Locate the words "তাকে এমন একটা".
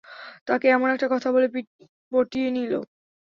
0.47-1.07